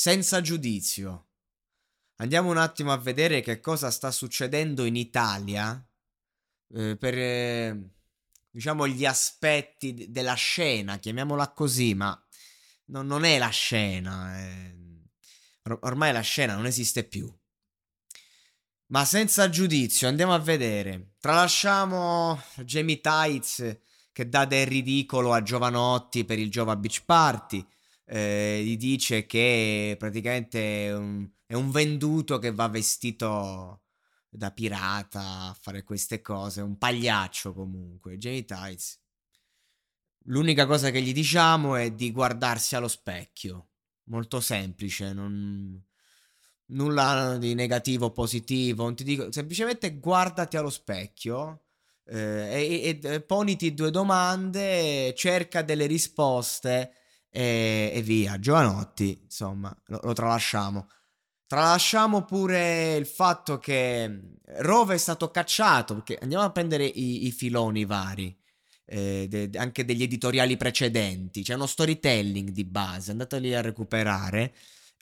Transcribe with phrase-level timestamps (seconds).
[0.00, 1.26] Senza giudizio.
[2.20, 5.86] Andiamo un attimo a vedere che cosa sta succedendo in Italia
[6.74, 7.90] eh, per, eh,
[8.48, 12.18] diciamo, gli aspetti della scena, chiamiamola così, ma
[12.86, 14.40] non, non è la scena.
[14.40, 14.78] Eh
[15.64, 17.30] Or- ormai la scena non esiste più.
[18.86, 21.16] Ma senza giudizio, andiamo a vedere.
[21.20, 23.80] Tralasciamo Jamie Tights
[24.12, 27.68] che dà del ridicolo a Giovanotti per il Giova Beach Party.
[28.12, 33.82] Eh, gli dice che praticamente è un, è un venduto che va vestito
[34.28, 38.18] da pirata a fare queste cose, un pagliaccio comunque.
[38.18, 39.00] Jamie Tights.
[40.24, 43.68] L'unica cosa che gli diciamo è di guardarsi allo specchio
[44.04, 45.80] molto semplice, non...
[46.66, 51.66] nulla di negativo o positivo, non ti dico, semplicemente guardati allo specchio
[52.06, 56.94] eh, e, e, poniti due domande, cerca delle risposte
[57.30, 58.38] e, e via.
[58.38, 60.88] Giovanotti, insomma, lo, lo tralasciamo.
[61.46, 67.30] Tralasciamo pure il fatto che Rove è stato cacciato, perché andiamo a prendere i, i
[67.32, 68.36] filoni vari
[68.90, 71.42] eh, de- anche degli editoriali precedenti.
[71.42, 74.52] C'è uno storytelling di base, andateli a recuperare.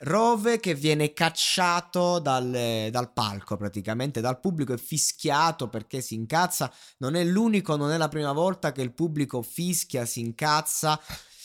[0.01, 6.71] Rove che viene cacciato dal, dal, palco praticamente, dal pubblico e fischiato perché si incazza.
[6.99, 10.97] Non è l'unico, non è la prima volta che il pubblico fischia, si incazza.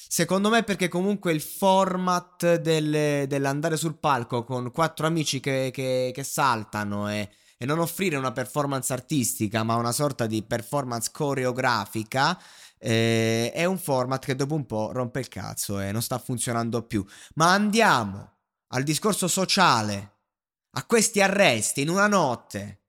[0.08, 6.10] Secondo me perché comunque il format del, dell'andare sul palco con quattro amici che, che,
[6.14, 12.38] che saltano e e non offrire una performance artistica, ma una sorta di performance coreografica,
[12.78, 16.82] eh, è un format che dopo un po' rompe il cazzo e non sta funzionando
[16.82, 17.04] più.
[17.36, 18.32] Ma andiamo
[18.68, 20.12] al discorso sociale,
[20.72, 22.80] a questi arresti in una notte.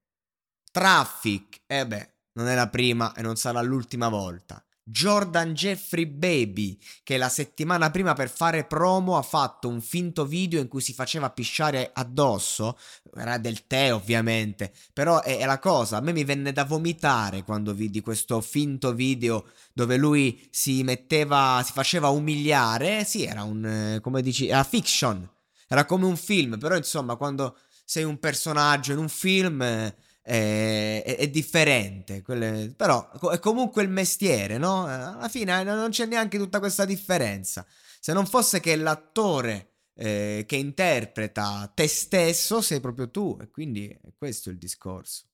[0.71, 4.64] Traffic, e eh beh, non è la prima e non sarà l'ultima volta.
[4.87, 10.59] Jordan Jeffrey Baby, che la settimana prima per fare promo ha fatto un finto video
[10.59, 12.77] in cui si faceva pisciare addosso,
[13.15, 17.43] era del tè ovviamente, però è, è, la cosa, a me mi venne da vomitare
[17.43, 23.65] quando vidi questo finto video dove lui si metteva, si faceva umiliare, sì era un,
[23.65, 25.27] eh, come dici, era fiction,
[25.67, 29.93] era come un film, però insomma quando sei un personaggio in un film...
[30.27, 34.85] È, è, è differente, quelle, però è comunque il mestiere, no?
[34.85, 37.63] Alla fine eh, non c'è neanche tutta questa differenza.
[37.99, 43.87] Se non fosse che l'attore eh, che interpreta te stesso sei proprio tu, e quindi
[43.87, 45.25] è questo il discorso.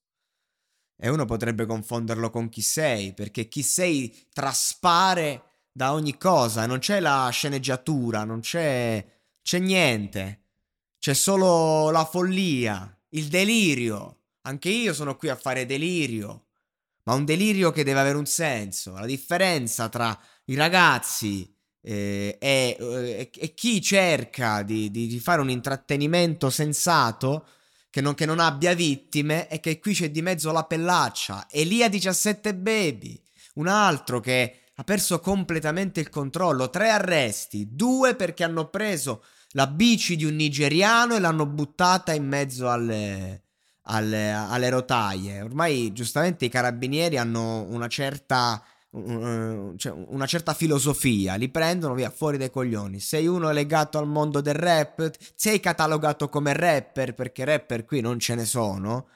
[0.94, 6.80] E uno potrebbe confonderlo con chi sei, perché chi sei traspare da ogni cosa, non
[6.80, 9.02] c'è la sceneggiatura, non c'è,
[9.42, 10.48] c'è niente,
[10.98, 14.18] c'è solo la follia, il delirio.
[14.42, 16.46] Anche io sono qui a fare delirio,
[17.04, 18.92] ma un delirio che deve avere un senso.
[18.92, 25.40] La differenza tra i ragazzi eh, e, eh, e, chi cerca di, di, di, fare
[25.40, 27.46] un intrattenimento sensato
[27.90, 31.46] che non, che non, abbia vittime è che qui c'è di mezzo la pellaccia.
[31.50, 33.20] Elia 17 Baby,
[33.54, 36.70] un altro che ha perso completamente il controllo.
[36.70, 42.26] Tre arresti, due perché hanno preso la bici di un nigeriano e l'hanno buttata in
[42.26, 43.42] mezzo alle
[43.82, 45.40] alle, alle rotaie.
[45.42, 48.62] Ormai giustamente i carabinieri hanno una certa
[48.94, 53.00] cioè una certa filosofia, li prendono via fuori dai coglioni.
[53.00, 58.18] Sei uno legato al mondo del rap, sei catalogato come rapper perché rapper qui non
[58.18, 59.08] ce ne sono.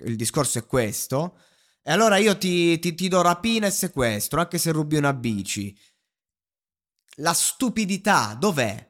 [0.00, 1.38] il discorso è questo.
[1.82, 5.76] E allora io ti, ti, ti do rapina e sequestro, anche se rubi una bici.
[7.16, 8.88] La stupidità dov'è?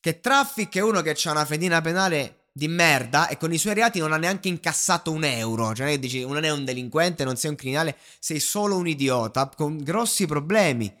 [0.00, 3.74] Che Traffic è uno che ha una fedina penale di merda e con i suoi
[3.74, 5.74] reati non ha neanche incassato un euro.
[5.74, 9.76] Cioè, dici, non è un delinquente, non sei un criminale, sei solo un idiota con
[9.78, 10.92] grossi problemi.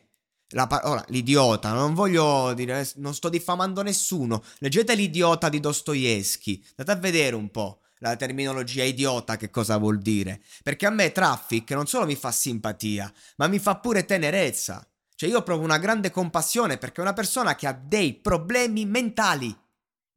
[0.48, 4.42] La, ora, l'idiota, non voglio dire, non sto diffamando nessuno.
[4.58, 10.00] Leggete l'idiota di Dostoevsky, andate a vedere un po' la terminologia idiota che cosa vuol
[10.00, 10.42] dire.
[10.62, 14.84] Perché a me Traffic non solo mi fa simpatia, ma mi fa pure tenerezza.
[15.14, 19.56] Cioè io provo una grande compassione perché è una persona che ha dei problemi mentali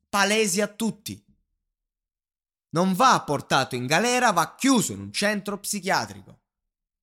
[0.09, 1.23] palesi a tutti
[2.77, 6.39] non va portato in galera, va chiuso in un centro psichiatrico.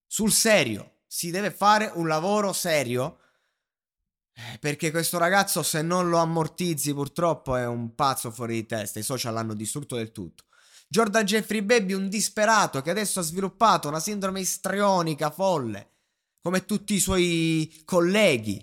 [0.06, 3.18] Sul serio, si deve fare un lavoro serio
[4.36, 8.98] Eh, perché questo ragazzo, se non lo ammortizzi, purtroppo è un pazzo fuori di testa.
[8.98, 10.46] I social l'hanno distrutto del tutto.
[10.88, 15.90] Jordan Jeffrey Baby, un disperato che adesso ha sviluppato una sindrome istrionica folle,
[16.42, 18.58] come tutti i suoi colleghi.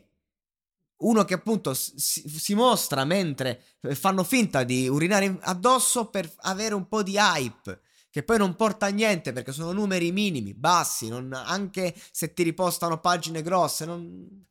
[1.01, 3.63] Uno che appunto si, si mostra mentre
[3.93, 7.81] fanno finta di urinare addosso per avere un po' di hype
[8.11, 12.43] che poi non porta a niente perché sono numeri minimi, bassi, non, anche se ti
[12.43, 14.45] ripostano pagine grosse, non,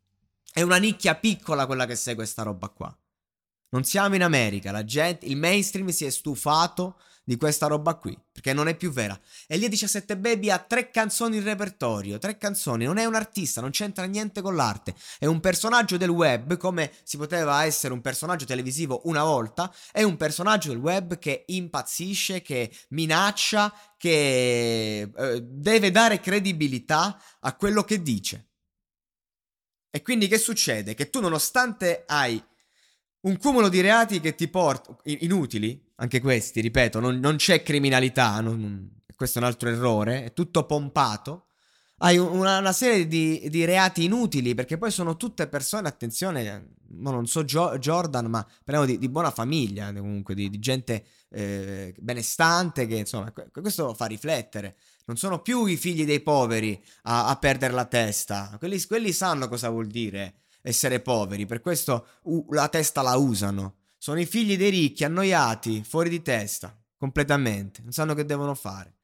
[0.52, 2.99] è una nicchia piccola quella che segue questa roba qua.
[3.70, 8.19] Non siamo in America, la gente, il mainstream si è stufato di questa roba qui,
[8.32, 9.17] perché non è più vera.
[9.46, 13.70] Elia 17 Baby ha tre canzoni in repertorio, tre canzoni, non è un artista, non
[13.70, 18.46] c'entra niente con l'arte, è un personaggio del web, come si poteva essere un personaggio
[18.46, 25.93] televisivo una volta, è un personaggio del web che impazzisce, che minaccia, che eh, deve
[25.93, 28.46] dare credibilità a quello che dice.
[29.88, 30.94] E quindi che succede?
[30.94, 32.43] Che tu nonostante hai
[33.22, 38.40] un cumulo di reati che ti porta inutili, anche questi, ripeto, non, non c'è criminalità,
[38.40, 41.44] non, questo è un altro errore, è tutto pompato.
[42.02, 47.26] Hai una, una serie di, di, reati inutili perché poi sono tutte persone, attenzione, non
[47.26, 52.87] so Gio, Jordan, ma parliamo di, di, buona famiglia, comunque, di, di gente eh, benestante
[52.87, 54.76] che insomma, questo fa riflettere.
[55.05, 58.56] Non sono più i figli dei poveri a, a perdere la testa.
[58.58, 63.76] Quelli, quelli, sanno cosa vuol dire essere poveri, per questo uh, la testa la usano.
[63.98, 67.82] Sono i figli dei ricchi, annoiati, fuori di testa, completamente.
[67.82, 68.96] Non sanno che devono fare.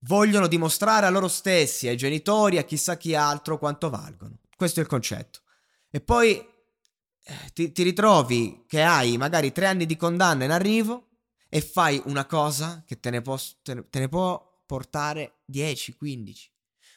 [0.00, 4.38] Vogliono dimostrare a loro stessi, ai genitori, a chissà chi altro quanto valgono.
[4.56, 5.40] Questo è il concetto.
[5.90, 11.10] E poi eh, ti, ti ritrovi che hai magari tre anni di condanna in arrivo
[11.48, 16.50] e fai una cosa che te ne può, te, te ne può portare 10, 15.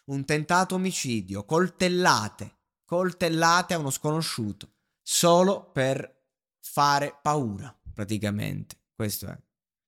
[0.05, 2.55] Un tentato omicidio, coltellate,
[2.85, 6.23] coltellate a uno sconosciuto, solo per
[6.61, 8.83] fare paura, praticamente.
[8.93, 9.37] Questo è.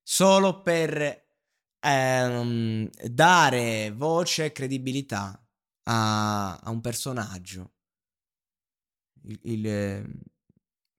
[0.02, 1.26] Solo per
[1.80, 5.42] ehm, dare voce e credibilità
[5.84, 7.72] a, a un personaggio
[9.22, 10.20] il, il,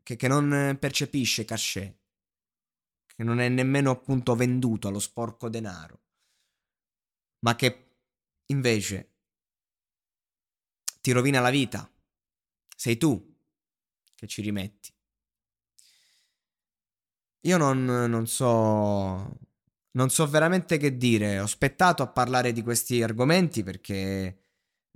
[0.04, 1.98] che, che non percepisce cachet,
[3.06, 6.02] che non è nemmeno appunto venduto allo sporco denaro
[7.40, 7.98] ma che
[8.48, 9.19] invece
[11.02, 11.90] ti rovina la vita.
[12.76, 13.38] Sei tu
[14.16, 14.92] che ci rimetti.
[17.42, 19.38] Io non, non so.
[19.92, 21.40] Non so veramente che dire.
[21.40, 24.40] Ho aspettato a parlare di questi argomenti perché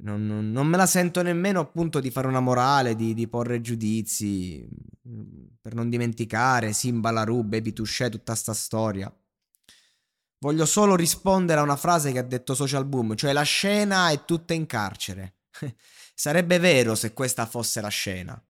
[0.03, 3.61] non, non, non, me la sento nemmeno appunto di fare una morale, di, di porre
[3.61, 4.67] giudizi.
[5.61, 9.13] Per non dimenticare Simba Larue, Baby Touché, tutta sta storia.
[10.39, 14.25] Voglio solo rispondere a una frase che ha detto Social Boom, cioè la scena è
[14.25, 15.35] tutta in carcere.
[16.15, 18.41] Sarebbe vero se questa fosse la scena.